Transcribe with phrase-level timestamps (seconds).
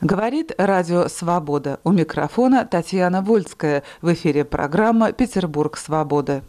[0.00, 1.78] Говорит Радио Свобода.
[1.84, 3.82] У микрофона Татьяна Вольская.
[4.00, 5.76] В эфире программа «Петербург.
[5.76, 6.42] Свобода».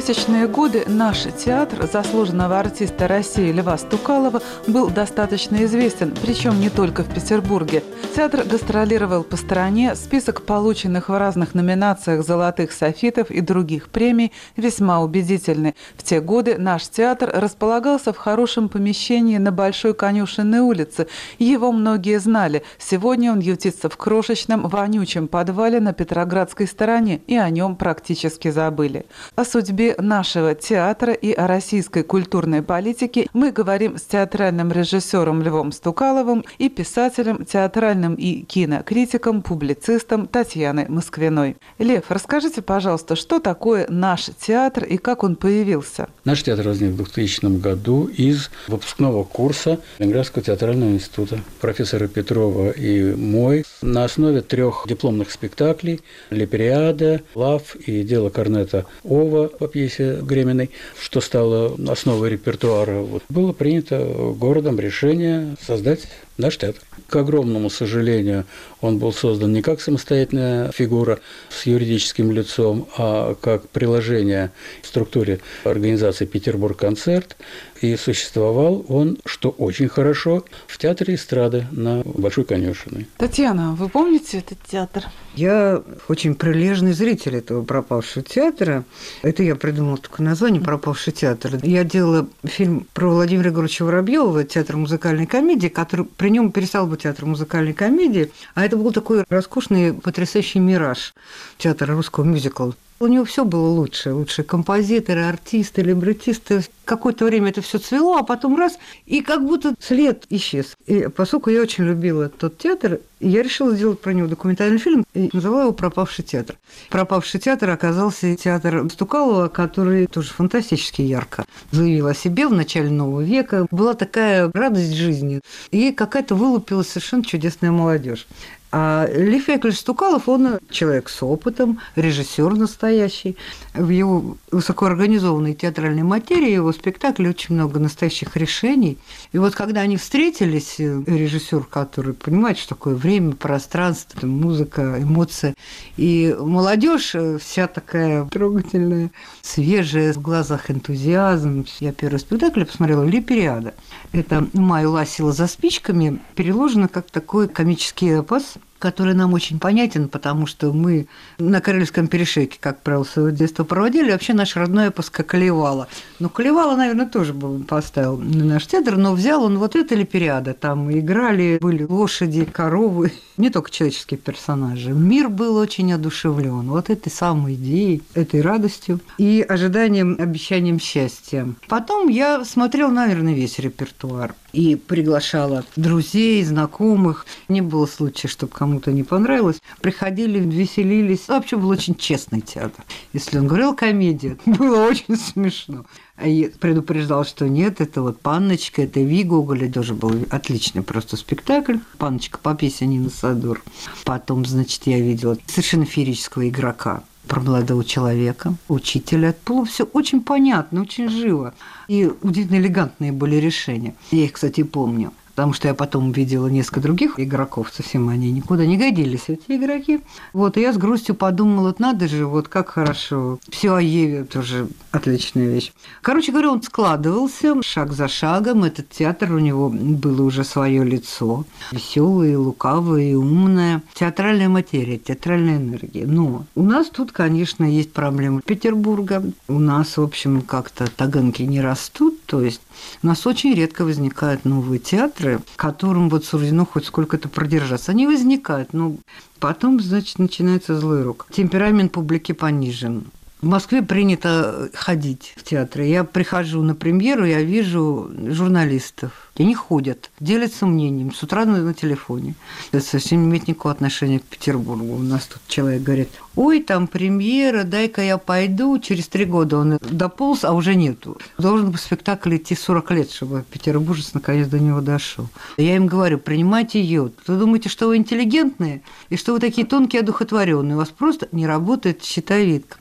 [0.00, 7.02] 2000-е годы наш театр заслуженного артиста России Льва Стукалова был достаточно известен, причем не только
[7.02, 7.82] в Петербурге.
[8.16, 15.02] Театр гастролировал по стране, список полученных в разных номинациях «Золотых софитов» и других премий весьма
[15.02, 15.74] убедительный.
[15.98, 21.08] В те годы наш театр располагался в хорошем помещении на Большой Конюшенной улице.
[21.38, 22.62] Его многие знали.
[22.78, 29.04] Сегодня он ютится в крошечном, вонючем подвале на Петроградской стороне, и о нем практически забыли.
[29.36, 35.72] О судьбе нашего театра и о российской культурной политике мы говорим с театральным режиссером Львом
[35.72, 41.56] Стукаловым и писателем, театральным и кинокритиком, публицистом Татьяной Москвиной.
[41.78, 46.08] Лев, расскажите, пожалуйста, что такое наш театр и как он появился?
[46.24, 53.14] Наш театр возник в 2000 году из выпускного курса Ленинградского театрального института профессора Петрова и
[53.14, 60.70] мой на основе трех дипломных спектаклей «Лепериада», «Лав» и «Дело Корнета Ова» по пьесе Греминой,
[61.00, 63.98] что стало основой репертуара, вот, было принято
[64.36, 66.00] городом решение создать
[66.36, 66.82] наш театр.
[67.08, 68.44] К огромному сожалению,
[68.80, 74.50] он был создан не как самостоятельная фигура с юридическим лицом, а как приложение
[74.82, 77.36] к структуре организации «Петербург-концерт»,
[77.80, 83.06] и существовал он, что очень хорошо, в театре эстрады на Большой Конюшиной.
[83.16, 85.04] Татьяна, вы помните этот театр?
[85.34, 88.84] Я очень прилежный зритель этого пропавшего театра.
[89.22, 91.58] Это я придумала только название «Пропавший театр».
[91.62, 97.02] Я делала фильм про Владимира Егоровича Воробьева «Театр музыкальной комедии», который при нем перестал быть
[97.02, 101.12] театр музыкальной комедии, а это был такой роскошный, потрясающий мираж
[101.58, 102.72] театра русского мюзикла.
[103.02, 104.12] У него все было лучше.
[104.12, 106.62] Лучшие композиторы, артисты, либретисты.
[106.84, 110.74] Какое-то время это все цвело, а потом раз, и как будто след исчез.
[110.86, 115.30] И поскольку я очень любила тот театр, я решила сделать про него документальный фильм и
[115.32, 116.56] назвала его «Пропавший театр».
[116.90, 123.22] «Пропавший театр» оказался театр Стукалова, который тоже фантастически ярко заявил о себе в начале нового
[123.22, 123.66] века.
[123.70, 125.40] Была такая радость жизни.
[125.70, 128.26] И какая-то вылупилась совершенно чудесная молодежь.
[128.72, 133.36] А Лев Яковлевич Стукалов, он человек с опытом, режиссер настоящий.
[133.74, 138.96] В его высокоорганизованной театральной материи, его спектакле очень много настоящих решений.
[139.32, 145.54] И вот когда они встретились, режиссер, который понимает, что такое время, пространство, музыка, эмоции,
[145.96, 149.10] и молодежь вся такая трогательная,
[149.42, 151.66] свежая, в глазах энтузиазм.
[151.80, 153.74] Я первый спектакль посмотрела «Липериада».
[154.12, 160.46] Это «Май ласила за спичками» переложено как такой комический эпос– который нам очень понятен, потому
[160.46, 161.06] что мы
[161.38, 164.10] на Карельском перешейке, как правило, свое детство проводили.
[164.10, 165.86] Вообще наш родной эпос как Калевала.
[166.18, 170.54] Но Калевала, наверное, тоже бы поставил на наш театр, но взял он вот это Липериада.
[170.54, 174.90] Там играли, были лошади, коровы, не только человеческие персонажи.
[174.90, 181.46] Мир был очень одушевлен вот этой самой идеей, этой радостью и ожиданием, обещанием счастья.
[181.68, 187.26] Потом я смотрел, наверное, весь репертуар и приглашала друзей, знакомых.
[187.48, 189.60] Не было случая, чтобы кому-то не понравилось.
[189.80, 191.28] Приходили, веселились.
[191.28, 192.84] Вообще был очень честный театр.
[193.12, 195.84] Если он говорил комедия, было очень смешно.
[196.22, 201.76] И предупреждал, что нет, это вот «Панночка», это Ви Гоголя, тоже был отличный просто спектакль.
[201.96, 203.62] «Панночка» по песне Нина Садур.
[204.04, 209.34] Потом, значит, я видела совершенно феерического игрока про молодого человека, учителя.
[209.46, 211.54] Было все очень понятно, очень живо.
[211.86, 213.94] И удивительно элегантные были решения.
[214.10, 218.66] Я их, кстати, помню потому что я потом видела несколько других игроков, совсем они никуда
[218.66, 220.00] не годились, эти игроки.
[220.34, 223.38] Вот, и я с грустью подумала, надо же, вот как хорошо.
[223.48, 225.72] Все о Еве тоже отличная вещь.
[226.02, 228.64] Короче говоря, он складывался шаг за шагом.
[228.64, 231.46] Этот театр, у него было уже свое лицо.
[231.72, 233.82] Веселое, лукавое, умное.
[233.94, 236.04] Театральная материя, театральная энергия.
[236.06, 239.22] Но у нас тут, конечно, есть проблемы Петербурга.
[239.48, 242.22] У нас, в общем, как-то таганки не растут.
[242.26, 242.60] То есть
[243.02, 247.92] у нас очень редко возникают новые театры, которым вот суждено хоть сколько-то продержаться.
[247.92, 248.96] Они возникают, но
[249.38, 251.26] потом, значит, начинается злой рок.
[251.30, 253.06] Темперамент публики понижен.
[253.40, 255.86] В Москве принято ходить в театры.
[255.86, 259.30] Я прихожу на премьеру, я вижу журналистов.
[259.38, 262.34] Они ходят, делятся мнением с утра на, телефоне.
[262.72, 264.96] Это совсем не имеет никакого отношения к Петербургу.
[264.96, 268.78] У нас тут человек говорит, ой, там премьера, дай-ка я пойду.
[268.78, 271.16] Через три года он дополз, а уже нету.
[271.38, 275.26] Должен был спектакль идти 40 лет, чтобы петербуржец наконец до него дошел.
[275.56, 277.14] Я им говорю, принимайте йод.
[277.26, 280.74] Вы думаете, что вы интеллигентные и что вы такие тонкие, одухотворенные.
[280.74, 282.76] У вас просто не работает щитовидка.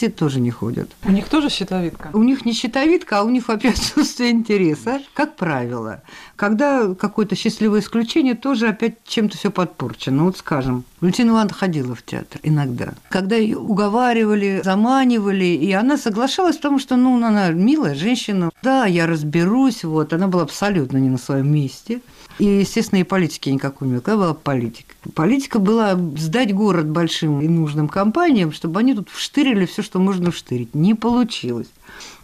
[0.00, 0.90] Власти тоже не ходят.
[1.04, 2.10] У них тоже щитовидка?
[2.14, 6.02] У них не щитовидка, а у них вообще отсутствие интереса, как правило.
[6.36, 10.24] Когда какое-то счастливое исключение, тоже опять чем-то все подпорчено.
[10.24, 12.94] Вот скажем, Валентина Ивановна ходила в театр иногда.
[13.10, 18.50] Когда ее уговаривали, заманивали, и она соглашалась, потому что, ну, она милая женщина.
[18.62, 20.14] Да, я разберусь, вот.
[20.14, 22.00] Она была абсолютно не на своем месте.
[22.38, 24.00] И, естественно, и политики никакой не было.
[24.00, 24.89] Какая была политика?
[25.14, 30.30] Политика была сдать город большим и нужным компаниям, чтобы они тут вштырили все, что можно
[30.30, 30.74] вштырить.
[30.74, 31.68] Не получилось.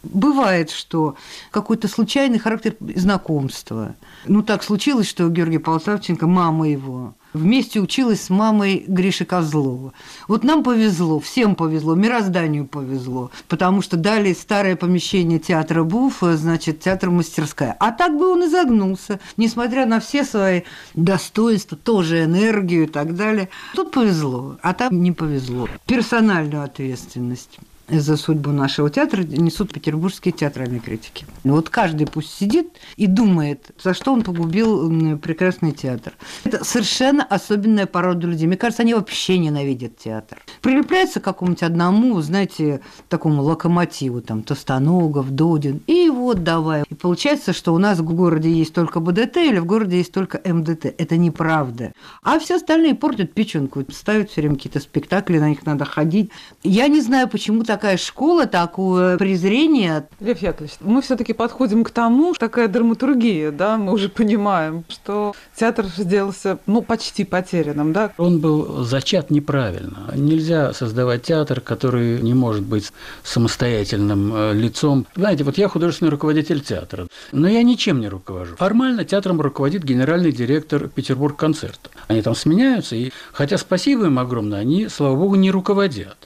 [0.02, 1.16] Бывает, что
[1.50, 3.94] какой-то случайный характер знакомства.
[4.26, 9.92] Ну, так случилось, что Георгий Полтавченко, мама его, вместе училась с мамой Гриши Козлова.
[10.28, 16.80] Вот нам повезло, всем повезло, мирозданию повезло, потому что дали старое помещение театра Буф, значит,
[16.80, 17.76] театр мастерская.
[17.78, 20.62] А так бы он и загнулся, несмотря на все свои
[20.94, 23.48] достоинства, тоже энергию и так далее.
[23.74, 25.68] Тут повезло, а там не повезло.
[25.86, 31.26] Персональную ответственность за судьбу нашего театра несут петербургские театральные критики.
[31.44, 36.14] Вот каждый пусть сидит и думает, за что он погубил прекрасный театр.
[36.44, 38.46] Это совершенно особенная порода людей.
[38.46, 40.42] Мне кажется, они вообще ненавидят театр.
[40.62, 46.84] Прилепляются к какому-нибудь одному, знаете, такому локомотиву, там, Тостаногов, Дудин, и вот давай.
[46.88, 50.40] И получается, что у нас в городе есть только БДТ или в городе есть только
[50.44, 50.86] МДТ.
[50.98, 51.92] Это неправда.
[52.22, 56.30] А все остальные портят печенку, ставят все время какие-то спектакли, на них надо ходить.
[56.62, 60.08] Я не знаю, почему так такая школа, такое презрение.
[60.18, 65.84] Лев Яковлевич, мы все-таки подходим к тому, такая драматургия, да, мы уже понимаем, что театр
[65.94, 68.12] сделался, ну, почти потерянным, да.
[68.16, 70.10] Он был зачат неправильно.
[70.16, 72.92] Нельзя создавать театр, который не может быть
[73.22, 75.06] самостоятельным э, лицом.
[75.14, 78.56] Знаете, вот я художественный руководитель театра, но я ничем не руковожу.
[78.56, 81.90] Формально театром руководит генеральный директор Петербург концерта.
[82.08, 86.16] Они там сменяются, и хотя спасибо им огромное, они, слава богу, не руководят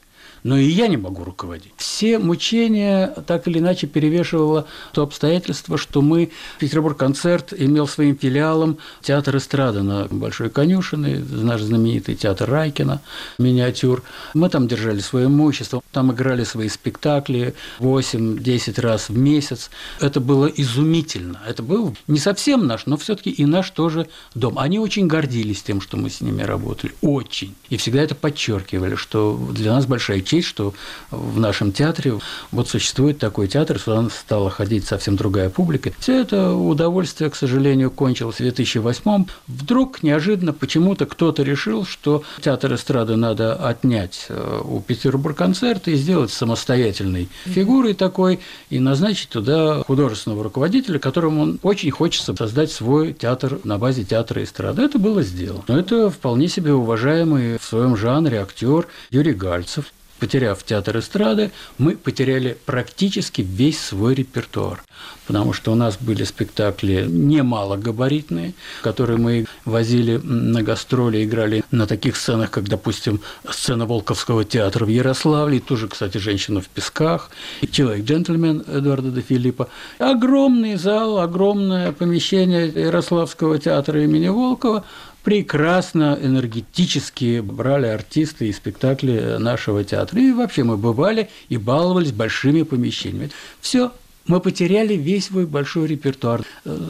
[0.42, 1.72] но и я не могу руководить.
[1.76, 9.36] Все мучения так или иначе перевешивало то обстоятельство, что мы, Петербург-концерт имел своим филиалом театр
[9.36, 13.00] эстрады на Большой Конюшиной, наш знаменитый театр Райкина,
[13.38, 14.02] миниатюр.
[14.34, 19.70] Мы там держали свое имущество, там играли свои спектакли 8-10 раз в месяц.
[20.00, 21.40] Это было изумительно.
[21.46, 24.58] Это был не совсем наш, но все таки и наш тоже дом.
[24.58, 26.94] Они очень гордились тем, что мы с ними работали.
[27.00, 27.54] Очень.
[27.68, 30.74] И всегда это подчеркивали, что для нас большая честь, что
[31.10, 32.18] в нашем театре
[32.52, 35.92] вот существует такой театр, сюда стала ходить совсем другая публика.
[35.98, 42.74] Все это удовольствие, к сожалению, кончилось в 2008 Вдруг неожиданно почему-то кто-то решил, что театр
[42.74, 49.82] эстрады надо отнять э, у Петербург концерта и сделать самостоятельной фигурой такой и назначить туда
[49.82, 54.82] художественного руководителя, которому он очень хочется создать свой театр на базе театра эстрады.
[54.82, 55.64] Это было сделано.
[55.66, 59.86] Но это вполне себе уважаемый в своем жанре актер Юрий Гальцев
[60.20, 64.84] потеряв театр эстрады, мы потеряли практически весь свой репертуар.
[65.26, 68.52] Потому что у нас были спектакли немалогабаритные,
[68.82, 74.88] которые мы возили на гастроли, играли на таких сценах, как, допустим, сцена Волковского театра в
[74.88, 77.30] Ярославле, и тоже, кстати, «Женщина в песках»,
[77.70, 79.68] «Человек-джентльмен» Эдуарда де Филиппа.
[79.98, 84.84] Огромный зал, огромное помещение Ярославского театра имени Волкова–
[85.22, 90.20] прекрасно энергетически брали артисты и спектакли нашего театра.
[90.20, 93.30] И вообще мы бывали и баловались большими помещениями.
[93.60, 93.92] Все,
[94.26, 96.42] мы потеряли весь свой большой репертуар.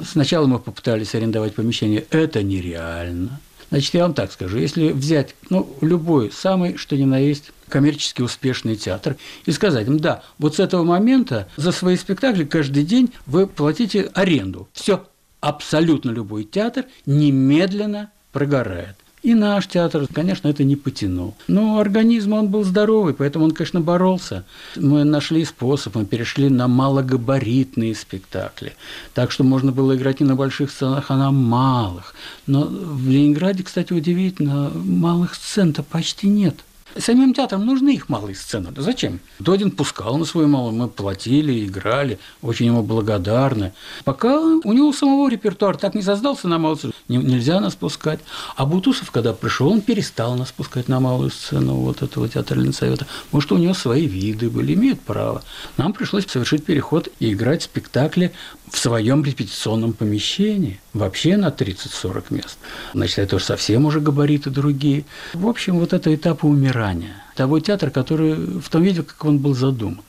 [0.07, 2.05] Сначала мы попытались арендовать помещение.
[2.11, 3.41] Это нереально.
[3.71, 8.21] Значит, я вам так скажу, если взять ну, любой, самый, что ни на есть, коммерчески
[8.21, 13.13] успешный театр и сказать им, да, вот с этого момента за свои спектакли каждый день
[13.27, 14.69] вы платите аренду.
[14.73, 15.07] Все,
[15.41, 18.97] абсолютно любой театр немедленно прогорает.
[19.23, 21.35] И наш театр, конечно, это не потянул.
[21.47, 24.45] Но организм, он был здоровый, поэтому он, конечно, боролся.
[24.77, 28.73] Мы нашли способ, мы перешли на малогабаритные спектакли.
[29.13, 32.15] Так что можно было играть не на больших сценах, а на малых.
[32.47, 36.57] Но в Ленинграде, кстати, удивительно, малых сцен-то почти нет–
[36.97, 38.71] Самим театрам нужны их малые сцены.
[38.77, 39.21] Зачем?
[39.39, 43.73] Додин пускал на свою малую, мы платили, играли, очень ему благодарны.
[44.05, 48.21] Пока у него самого репертуар так не создался на малую сцену, нельзя нас пускать.
[48.57, 53.07] А Бутусов, когда пришел, он перестал нас пускать на малую сцену вот этого театра Ленсовета.
[53.31, 55.43] Может, у него свои виды были, имеют право.
[55.77, 58.33] Нам пришлось совершить переход и играть спектакли
[58.69, 62.59] в своем репетиционном помещении, вообще на 30-40 мест.
[62.95, 65.05] Значит, это уже совсем уже габариты другие.
[65.35, 69.39] В общем, вот это этапы умирания грани того театра, который в том виде, как он
[69.39, 70.01] был задуман.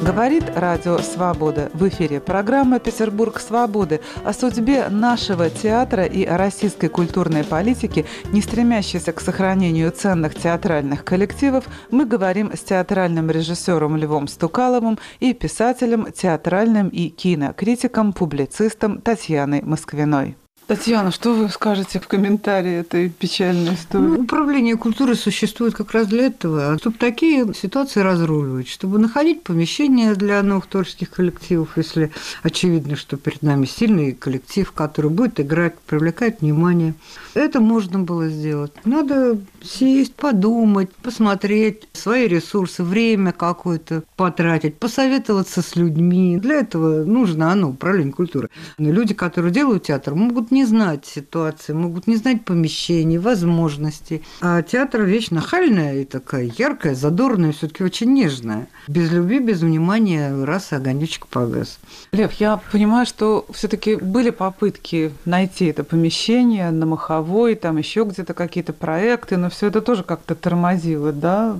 [0.00, 1.70] Говорит Радио Свобода.
[1.74, 9.12] В эфире программа «Петербург свободы» о судьбе нашего театра и российской культурной политике, не стремящейся
[9.12, 16.88] к сохранению ценных театральных коллективов, мы говорим с театральным режиссером Львом Стукаловым и писателем, театральным
[16.88, 20.36] и кинокритиком, публицистом Татьяной Москвиной.
[20.68, 24.02] Татьяна, что вы скажете в комментарии этой печальной истории?
[24.02, 30.14] Ну, управление культурой существует как раз для этого, чтобы такие ситуации разруливать, чтобы находить помещения
[30.14, 36.42] для новых творческих коллективов, если очевидно, что перед нами сильный коллектив, который будет играть, привлекать
[36.42, 36.92] внимание.
[37.38, 38.72] Это можно было сделать.
[38.84, 46.38] Надо сесть, подумать, посмотреть свои ресурсы, время какое-то потратить, посоветоваться с людьми.
[46.38, 48.50] Для этого нужно оно, управление культурой.
[48.76, 54.24] Люди, которые делают театр, могут не знать ситуации, могут не знать помещений, возможностей.
[54.40, 58.66] А театр вещь нахальная и такая яркая, задорная, все таки очень нежная.
[58.88, 61.78] Без любви, без внимания раз и огонечек погас.
[62.10, 68.04] Лев, я понимаю, что все таки были попытки найти это помещение на Маховой, там еще
[68.04, 71.58] где-то какие-то проекты, но все это тоже как-то тормозило, да?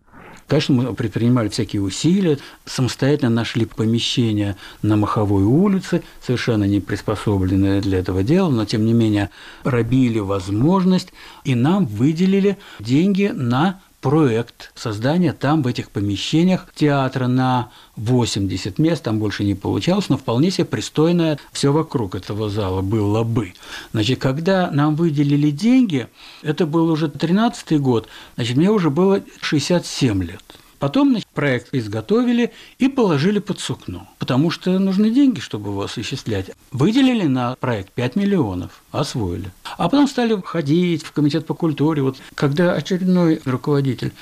[0.49, 7.99] Конечно, мы предпринимали всякие усилия, самостоятельно нашли помещение на Маховой улице, совершенно не приспособленное для
[7.99, 9.29] этого дела, но тем не менее
[9.63, 11.13] пробили возможность,
[11.45, 19.02] и нам выделили деньги на проект создания там, в этих помещениях, театра на 80 мест,
[19.02, 23.55] там больше не получалось, но вполне себе пристойное все вокруг этого зала было бы.
[23.93, 26.09] Значит, когда нам выделили деньги,
[26.43, 30.43] это был уже 13 год, значит, мне уже было 67 лет.
[30.79, 36.51] Потом проект изготовили и положили под сукно, потому что нужны деньги, чтобы его осуществлять.
[36.71, 39.51] Выделили на проект 5 миллионов, освоили.
[39.77, 42.03] А потом стали ходить в комитет по культуре.
[42.03, 44.13] Вот когда очередной руководитель,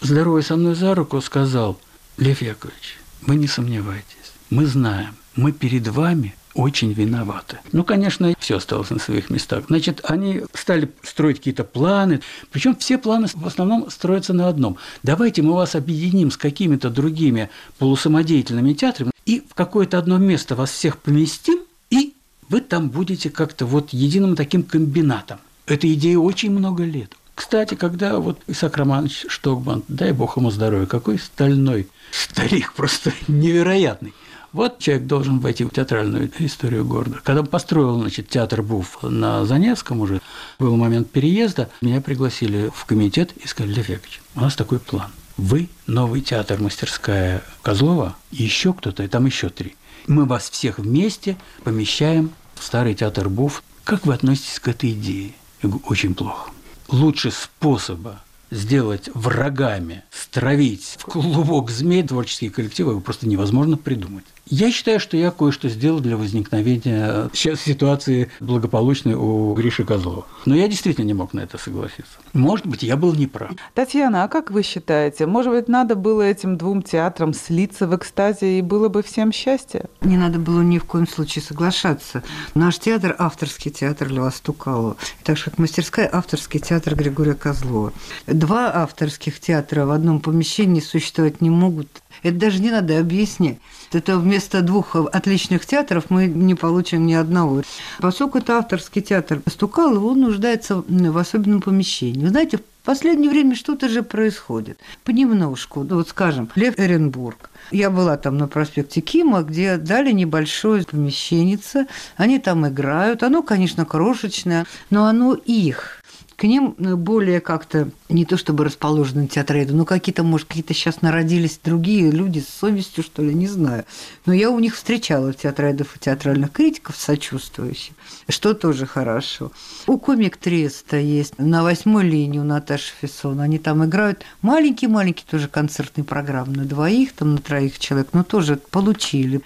[0.00, 1.78] здоровый со мной за руку, сказал,
[2.18, 7.58] Лев Яковлевич, вы не сомневайтесь, мы знаем, мы перед вами очень виноваты.
[7.72, 9.64] Ну, конечно, все осталось на своих местах.
[9.68, 12.20] Значит, они стали строить какие-то планы.
[12.50, 14.76] Причем все планы в основном строятся на одном.
[15.02, 20.70] Давайте мы вас объединим с какими-то другими полусамодеятельными театрами и в какое-то одно место вас
[20.70, 22.14] всех поместим, и
[22.48, 25.38] вы там будете как-то вот единым таким комбинатом.
[25.66, 27.14] Эта идея очень много лет.
[27.34, 34.12] Кстати, когда вот Исаак Романович Штокман, дай бог ему здоровья, какой стальной старик, просто невероятный.
[34.52, 37.20] Вот человек должен войти в театральную историю города.
[37.24, 40.20] Когда построил значит, театр БУФ на Заневском уже,
[40.58, 43.88] был момент переезда, меня пригласили в комитет и сказали, Лев
[44.34, 45.10] у нас такой план.
[45.38, 49.74] Вы новый театр мастерская Козлова, и еще кто-то, и там еще три.
[50.06, 53.62] Мы вас всех вместе помещаем в старый театр БУФ.
[53.84, 55.32] Как вы относитесь к этой идее?
[55.62, 56.50] Я говорю, очень плохо.
[56.88, 64.24] Лучше способа сделать врагами, стравить в клубок змей творческие коллективы просто невозможно придумать.
[64.48, 70.26] Я считаю, что я кое-что сделал для возникновения сейчас ситуации благополучной у Гриши Козлова.
[70.46, 72.18] Но я действительно не мог на это согласиться.
[72.32, 73.52] Может быть, я был неправ.
[73.74, 78.58] Татьяна, а как вы считаете, может быть, надо было этим двум театрам слиться в экстазе
[78.58, 79.86] и было бы всем счастье?
[80.00, 82.22] Не надо было ни в коем случае соглашаться.
[82.54, 87.92] Наш театр– авторский театр Льва Стукалова, так же, как мастерская– авторский театр Григория Козлова.
[88.26, 91.88] Два авторских театра в одном помещении существовать не могут.
[92.22, 93.58] Это даже не надо объяснять.
[93.94, 97.62] Это вместо двух отличных театров мы не получим ни одного.
[98.00, 102.22] Поскольку это авторский театр Стукалова, он нуждается в особенном помещении.
[102.22, 104.78] Вы знаете, в последнее время что-то же происходит.
[105.04, 105.84] Понемножку.
[105.84, 107.50] Вот скажем, Лев Эренбург.
[107.70, 111.86] Я была там на проспекте Кима, где дали небольшое помещеннице.
[112.16, 113.22] Они там играют.
[113.22, 116.01] Оно, конечно, крошечное, но оно их
[116.42, 121.00] к ним э, более как-то не то чтобы расположены театроиды, но какие-то, может, какие-то сейчас
[121.00, 123.84] народились другие люди с совестью, что ли, не знаю.
[124.26, 127.94] Но я у них встречала театроидов и театральных критиков сочувствующих,
[128.28, 129.52] что тоже хорошо.
[129.86, 133.38] У комик Треста есть на восьмой линии у Наташи Фессон.
[133.38, 138.56] Они там играют маленький-маленький тоже концертный программ на двоих, там на троих человек, но тоже
[138.56, 139.42] получили.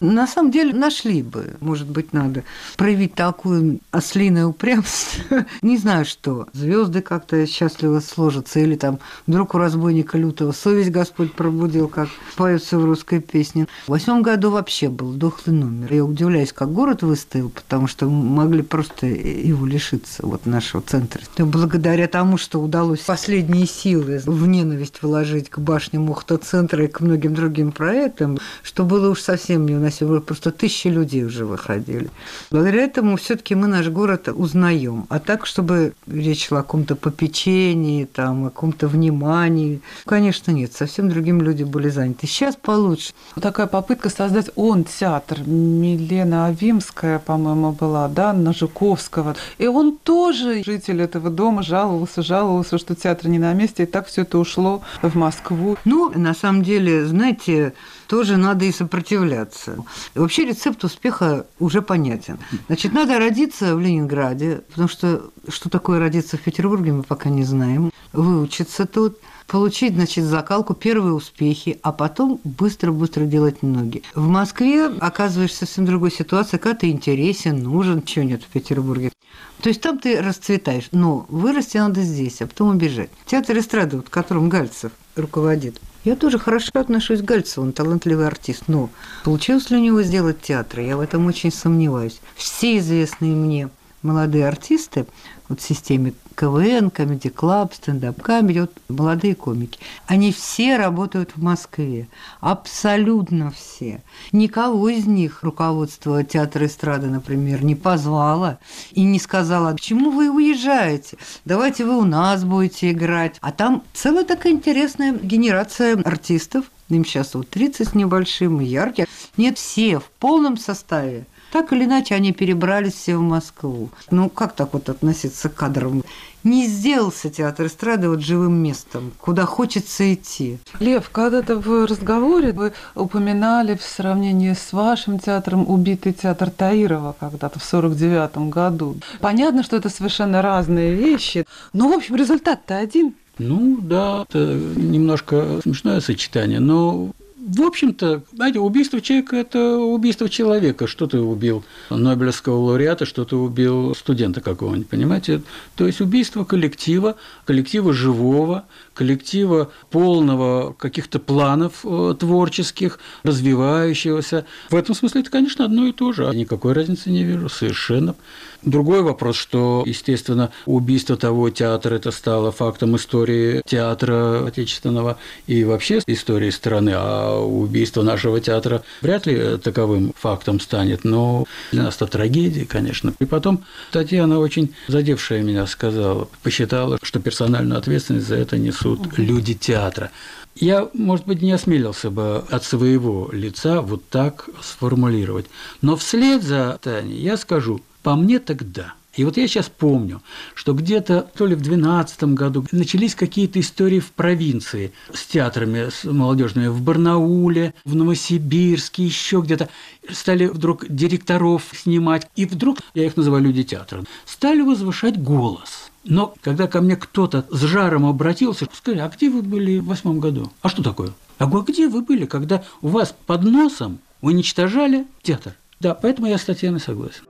[0.00, 2.44] На самом деле нашли бы, может быть, надо
[2.76, 5.46] проявить такое ослиное упрямство.
[5.62, 6.46] Не знаю что.
[6.52, 12.78] Звезды как-то счастливо сложатся, или там вдруг у разбойника лютого совесть Господь пробудил, как поется
[12.78, 13.66] в русской песне.
[13.86, 15.92] В восьмом году вообще был дохлый номер.
[15.92, 21.20] Я удивляюсь, как город выставил, потому что могли просто его лишиться, вот нашего центра.
[21.38, 27.00] Но благодаря тому, что удалось последние силы в ненависть вложить к башне Мухта-центра и к
[27.00, 32.10] многим другим проектам, что было уж совсем не выносил, просто тысячи людей уже выходили.
[32.50, 35.06] Благодаря этому все таки мы наш город узнаем.
[35.08, 40.72] А так, чтобы речь шла о каком-то попечении, там, о каком-то внимании, конечно, нет.
[40.72, 42.26] Совсем другими люди были заняты.
[42.26, 43.12] Сейчас получше.
[43.40, 45.40] Такая попытка создать он театр.
[45.46, 49.36] Милена Авимская, по-моему, была, да, на Жуковского.
[49.58, 54.06] И он тоже, житель этого дома, жаловался, жаловался, что театр не на месте, и так
[54.06, 55.76] все это ушло в Москву.
[55.84, 57.74] Ну, на самом деле, знаете,
[58.08, 59.84] тоже надо и сопротивляться.
[60.14, 62.38] Вообще рецепт успеха уже понятен.
[62.66, 67.44] Значит, надо родиться в Ленинграде, потому что что такое родиться в Петербурге, мы пока не
[67.44, 67.92] знаем.
[68.12, 74.02] Выучиться тут, получить, значит, закалку, первые успехи, а потом быстро-быстро делать ноги.
[74.14, 79.12] В Москве оказываешься совсем другой ситуации, когда ты интересен, нужен, чего нет в Петербурге.
[79.60, 83.10] То есть там ты расцветаешь, но вырасти надо здесь, а потом убежать.
[83.26, 88.64] Театр эстрады, вот, которым Гальцев руководит, я тоже хорошо отношусь к Гальцеву, он талантливый артист,
[88.68, 88.90] но
[89.24, 92.20] получилось ли у него сделать театр, я в этом очень сомневаюсь.
[92.36, 93.68] Все известные мне
[94.02, 95.06] молодые артисты
[95.48, 101.42] вот в системе КВН, Comedy Club, стендап Comedy, вот молодые комики, они все работают в
[101.42, 102.06] Москве,
[102.40, 104.02] абсолютно все.
[104.30, 108.58] Никого из них руководство театра эстрады, например, не позвало
[108.92, 113.36] и не сказала, почему вы уезжаете, давайте вы у нас будете играть.
[113.40, 119.08] А там целая такая интересная генерация артистов, им сейчас вот 30 с небольшим, яркие.
[119.36, 121.26] Нет, все в полном составе.
[121.52, 123.90] Так или иначе, они перебрались все в Москву.
[124.10, 126.02] Ну, как так вот относиться к кадрам?
[126.44, 130.58] Не сделался театр эстрады вот живым местом, куда хочется идти.
[130.78, 137.58] Лев, когда-то в разговоре вы упоминали в сравнении с вашим театром убитый театр Таирова когда-то
[137.58, 138.96] в 49 году.
[139.20, 143.14] Понятно, что это совершенно разные вещи, но, в общем, результат-то один.
[143.38, 147.10] Ну да, это немножко смешное сочетание, но
[147.48, 150.86] в общем-то, знаете, убийство человека– это убийство человека.
[150.86, 155.40] Что ты убил Нобелевского лауреата, что ты убил студента какого-нибудь, понимаете?
[155.74, 158.66] То есть убийство коллектива, коллектива живого,
[158.98, 164.44] коллектива полного каких-то планов э, творческих, развивающегося.
[164.70, 166.28] В этом смысле это, конечно, одно и то же.
[166.34, 168.16] Никакой разницы не вижу совершенно.
[168.62, 176.00] Другой вопрос, что, естественно, убийство того театра это стало фактом истории театра отечественного и вообще
[176.08, 182.08] истории страны, а убийство нашего театра вряд ли таковым фактом станет, но для нас это
[182.08, 183.14] трагедия, конечно.
[183.20, 188.58] И потом Татьяна очень задевшая меня сказала, посчитала, что персональную ответственность за это
[188.96, 190.10] несут люди театра.
[190.54, 195.46] Я, может быть, не осмелился бы от своего лица вот так сформулировать.
[195.82, 198.94] Но вслед за Таней я скажу, по мне тогда.
[199.18, 200.22] И вот я сейчас помню,
[200.54, 206.04] что где-то то ли в 2012 году начались какие-то истории в провинции с театрами с
[206.04, 209.70] молодежными в Барнауле, в Новосибирске, еще где-то.
[210.08, 212.28] Стали вдруг директоров снимать.
[212.36, 215.90] И вдруг, я их называю люди театра, стали возвышать голос.
[216.04, 220.20] Но когда ко мне кто-то с жаром обратился, сказали, а где вы были в восьмом
[220.20, 220.52] году?
[220.62, 221.10] А что такое?
[221.38, 225.54] А где вы были, когда у вас под носом уничтожали театр?
[225.80, 227.24] Да, поэтому я с Татьяной согласен.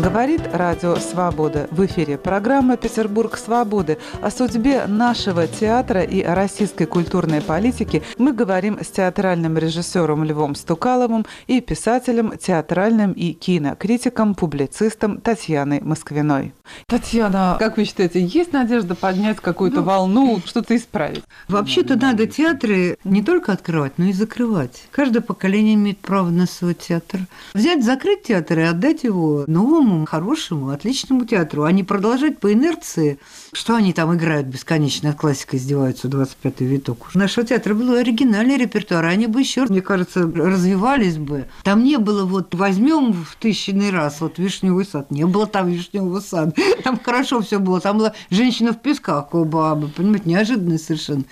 [0.00, 1.66] Говорит Радио Свобода.
[1.72, 3.98] В эфире программа «Петербург свободы».
[4.22, 10.54] О судьбе нашего театра и о российской культурной политике мы говорим с театральным режиссером Львом
[10.54, 16.54] Стукаловым и писателем, театральным и кинокритиком, публицистом Татьяной Москвиной.
[16.86, 21.24] Татьяна, как вы считаете, есть надежда поднять какую-то ну, волну, что-то исправить?
[21.48, 24.84] Вообще-то надо театры не только открывать, но и закрывать.
[24.92, 27.22] Каждое поколение имеет право на свой театр.
[27.52, 32.52] Взять, закрыть театр и отдать его новому новому, хорошему, отличному театру, а не продолжать по
[32.52, 33.18] инерции,
[33.52, 37.08] что они там играют бесконечно, от классика издеваются, 25-й виток.
[37.14, 41.46] У нашего театра был оригинальный репертуар, они бы еще, мне кажется, развивались бы.
[41.62, 46.20] Там не было вот возьмем в тысячный раз вот вишневый сад, не было там вишневого
[46.20, 46.52] сада,
[46.84, 51.24] там хорошо все было, там была женщина в песках у бабы, понимаете, неожиданно совершенно.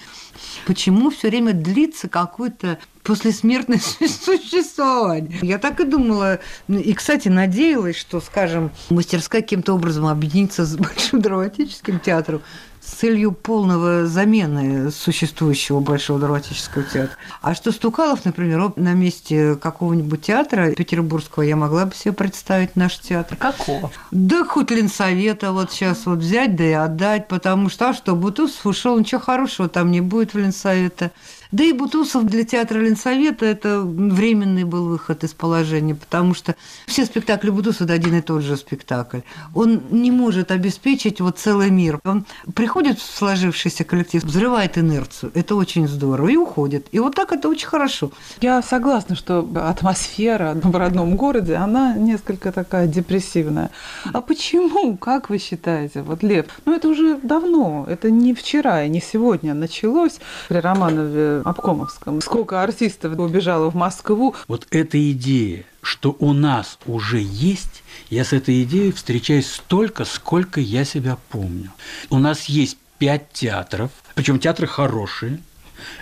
[0.66, 3.78] Почему все время длится какой-то послесмертное
[4.24, 5.38] существование.
[5.42, 6.40] Я так и думала.
[6.68, 12.40] И, кстати, надеялась, что, скажем, мастерская каким-то образом объединится с Большим драматическим театром
[12.80, 17.16] с целью полного замены существующего Большого драматического театра.
[17.42, 22.98] А что Стукалов, например, на месте какого-нибудь театра петербургского я могла бы себе представить наш
[23.00, 23.36] театр.
[23.36, 23.90] Какого?
[24.12, 28.64] Да хоть Ленсовета вот сейчас вот взять, да и отдать, потому что, а что, Бутусов
[28.66, 31.10] ушел, ничего хорошего там не будет в Ленсовета.
[31.56, 36.54] Да и Бутусов для театра Ленсовета это временный был выход из положения, потому что
[36.86, 39.20] все спектакли Бутусова это один и тот же спектакль.
[39.54, 41.98] Он не может обеспечить вот целый мир.
[42.04, 45.32] Он приходит в сложившийся коллектив, взрывает инерцию.
[45.34, 46.28] Это очень здорово.
[46.28, 46.88] И уходит.
[46.92, 48.10] И вот так это очень хорошо.
[48.42, 53.70] Я согласна, что атмосфера в родном городе, она несколько такая депрессивная.
[54.12, 56.44] А почему, как вы считаете, вот Лев?
[56.66, 62.20] Ну это уже давно, это не вчера и не сегодня началось при Романове Обкомовском.
[62.20, 64.34] Сколько артистов убежало в Москву.
[64.48, 70.60] Вот эта идея, что у нас уже есть, я с этой идеей встречаюсь столько, сколько
[70.60, 71.70] я себя помню.
[72.10, 75.40] У нас есть пять театров, причем театры хорошие,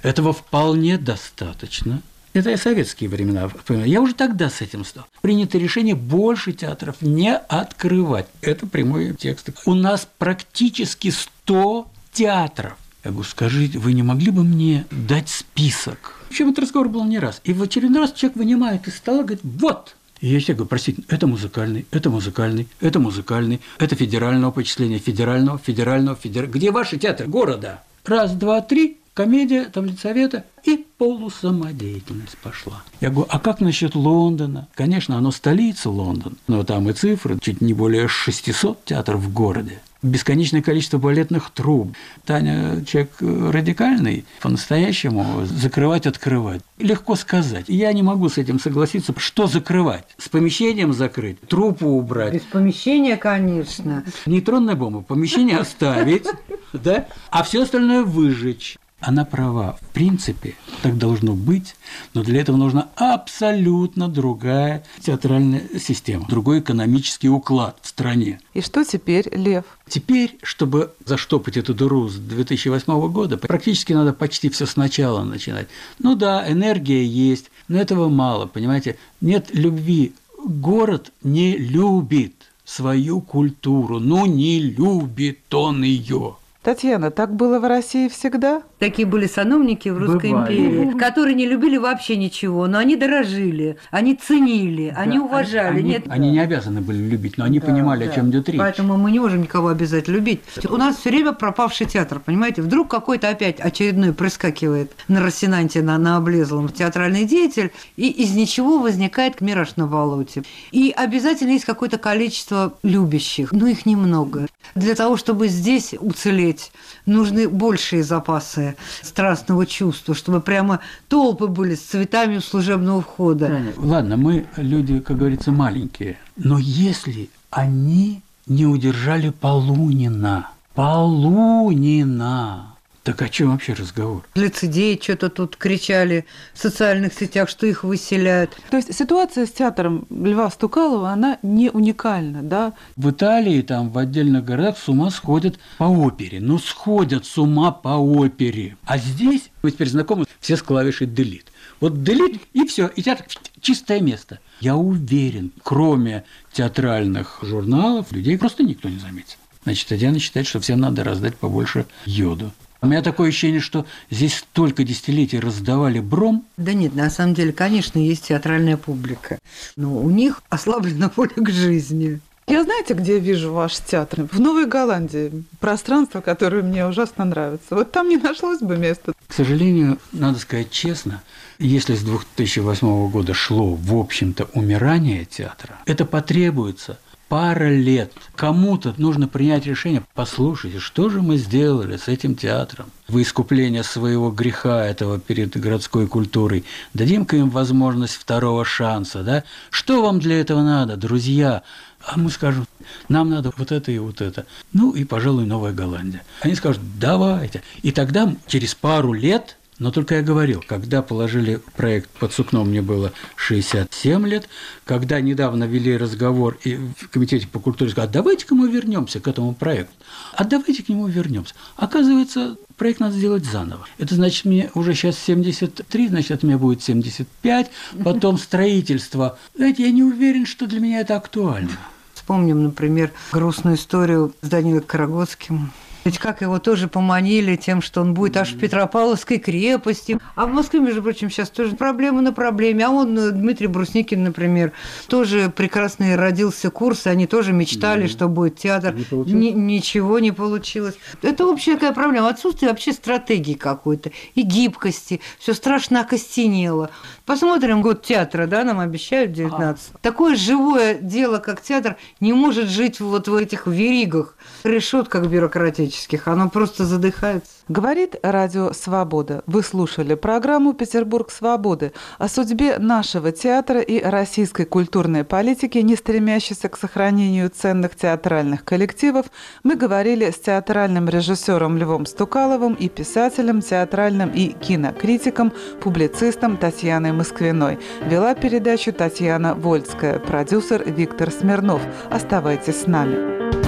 [0.02, 2.00] этого вполне достаточно.
[2.32, 3.50] Это я советские времена.
[3.68, 5.04] Я уже тогда с этим стал.
[5.20, 8.26] Принято решение больше театров не открывать.
[8.40, 9.50] Это прямой текст.
[9.66, 12.76] У нас практически 100 театров.
[13.04, 16.14] Я говорю, скажите, вы не могли бы мне дать список?
[16.30, 17.40] Причем этот разговор был не раз.
[17.44, 21.02] И в очередной раз человек вынимает из стола, говорит, вот, и я тебе говорю, простите,
[21.08, 26.56] это музыкальный, это музыкальный, это музыкальный, это федерального почисления, федерального, федерального, федерального.
[26.56, 27.82] Где ваши театры города?
[28.06, 32.82] Раз, два, три, комедия, там лицовета, и полусамодеятельность пошла.
[33.02, 34.68] Я говорю, а как насчет Лондона?
[34.74, 39.80] Конечно, оно столица Лондон, но там и цифры, чуть не более 600 театров в городе
[40.04, 41.94] бесконечное количество балетных труб.
[42.24, 46.62] Таня человек радикальный, по-настоящему закрывать, открывать.
[46.78, 47.64] Легко сказать.
[47.68, 49.14] Я не могу с этим согласиться.
[49.16, 50.04] Что закрывать?
[50.18, 52.34] С помещением закрыть, трупу убрать.
[52.34, 54.04] Без помещения, конечно.
[54.26, 55.00] Нейтронная бомба.
[55.00, 56.26] Помещение оставить,
[56.72, 57.06] да?
[57.30, 59.76] а все остальное выжечь она права.
[59.80, 61.76] В принципе, так должно быть,
[62.14, 68.40] но для этого нужна абсолютно другая театральная система, другой экономический уклад в стране.
[68.54, 69.64] И что теперь, Лев?
[69.88, 75.68] Теперь, чтобы заштопать эту дыру с 2008 года, практически надо почти все сначала начинать.
[75.98, 78.96] Ну да, энергия есть, но этого мало, понимаете?
[79.20, 80.14] Нет любви.
[80.44, 86.36] Город не любит свою культуру, ну не любит он ее.
[86.64, 88.62] Татьяна, так было в России всегда?
[88.78, 90.56] Такие были сановники в Русской Бывали.
[90.56, 95.80] империи, которые не любили вообще ничего, но они дорожили, они ценили, да, они уважали.
[95.80, 98.12] Они, Нет, они не обязаны были любить, но они да, понимали, да.
[98.12, 98.58] о чем идет речь.
[98.58, 100.40] Поэтому мы не можем никого обязать любить.
[100.66, 102.62] У нас все время пропавший театр, понимаете?
[102.62, 108.78] Вдруг какой-то опять очередной проскакивает на рассенанте, на, на облезлом театральный деятель, и из ничего
[108.78, 110.44] возникает мираж на болоте.
[110.72, 114.46] И обязательно есть какое-то количество любящих, но их немного.
[114.74, 116.72] Для того, чтобы здесь уцелеть,
[117.06, 123.62] нужны большие запасы страстного чувства, чтобы прямо толпы были с цветами у служебного входа.
[123.76, 132.73] Ладно, мы люди, как говорится, маленькие, но если они не удержали Полунина, Полунина,
[133.04, 134.24] так о чем вообще разговор?
[134.34, 138.58] Лицедеи что-то тут кричали в социальных сетях, что их выселяют.
[138.70, 142.72] То есть ситуация с театром Льва Стукалова, она не уникальна, да?
[142.96, 146.40] В Италии, там, в отдельных городах с ума сходят по опере.
[146.40, 148.78] Ну, сходят с ума по опере.
[148.86, 151.52] А здесь, мы теперь знакомы все с клавишей «делит».
[151.80, 153.26] Вот «делит» и все, и театр
[153.60, 154.38] чистое место.
[154.60, 159.36] Я уверен, кроме театральных журналов, людей просто никто не заметит.
[159.64, 162.52] Значит, Татьяна считает, что всем надо раздать побольше йоду.
[162.82, 166.44] У меня такое ощущение, что здесь столько десятилетий раздавали бром.
[166.56, 169.38] Да нет, на самом деле, конечно, есть театральная публика.
[169.76, 172.20] Но у них ослаблена воля к жизни.
[172.46, 174.28] Я знаете, где вижу ваш театр?
[174.30, 175.44] В Новой Голландии.
[175.60, 177.74] Пространство, которое мне ужасно нравится.
[177.74, 179.14] Вот там не нашлось бы места.
[179.26, 181.22] К сожалению, надо сказать честно,
[181.58, 186.98] если с 2008 года шло, в общем-то, умирание театра, это потребуется
[187.34, 188.12] пара лет.
[188.36, 190.04] Кому-то нужно принять решение.
[190.14, 192.86] Послушайте, что же мы сделали с этим театром?
[193.08, 196.64] В искупление своего греха этого перед городской культурой.
[196.92, 199.42] Дадим-ка им возможность второго шанса, да?
[199.70, 201.64] Что вам для этого надо, друзья?
[202.06, 202.66] А мы скажем,
[203.08, 204.46] нам надо вот это и вот это.
[204.72, 206.22] Ну и, пожалуй, Новая Голландия.
[206.40, 207.64] Они скажут, давайте.
[207.82, 212.80] И тогда через пару лет но только я говорил, когда положили проект под сукно, мне
[212.80, 214.48] было 67 лет,
[214.84, 219.26] когда недавно вели разговор и в комитете по культуре сказали, а давайте-ка мы вернемся к
[219.28, 219.94] этому проекту,
[220.34, 221.54] а давайте к нему вернемся.
[221.76, 223.86] Оказывается, проект надо сделать заново.
[223.98, 227.70] Это значит, мне уже сейчас 73, значит, от меня будет 75,
[228.04, 229.38] потом строительство.
[229.56, 231.78] Знаете, я не уверен, что для меня это актуально.
[232.14, 235.72] Вспомним, например, грустную историю с Данилой Карагодским
[236.04, 240.18] Ведь как его тоже поманили тем, что он будет аж в Петропавловской крепости.
[240.34, 242.86] А в Москве, между прочим, сейчас тоже проблема на проблеме.
[242.86, 244.72] А он, э, Дмитрий Брусникин, например,
[245.08, 248.08] тоже прекрасно родился курс, и они тоже мечтали, да.
[248.08, 248.94] что будет театр.
[249.10, 250.94] Не Ни, ничего не получилось.
[251.22, 252.28] Это общая такая проблема.
[252.28, 255.20] Отсутствие вообще стратегии какой-то и гибкости.
[255.38, 256.90] Все страшно окостенело.
[257.26, 259.90] Посмотрим год театра, да, нам обещают 19.
[259.94, 259.98] А.
[260.02, 264.33] Такое живое дело, как театр, не может жить вот в этих веригах,
[264.64, 266.28] решетках бюрократических.
[266.28, 267.50] Оно просто задыхается.
[267.68, 269.42] Говорит Радио Свобода.
[269.46, 276.68] Вы слушали программу «Петербург свободы» о судьбе нашего театра и российской культурной политики, не стремящейся
[276.68, 279.26] к сохранению ценных театральных коллективов.
[279.62, 287.78] Мы говорили с театральным режиссером Львом Стукаловым и писателем, театральным и кинокритиком, публицистом Татьяной Москвиной.
[288.04, 291.80] Вела передачу Татьяна Вольская, продюсер Виктор Смирнов.
[292.10, 293.63] Оставайтесь с нами.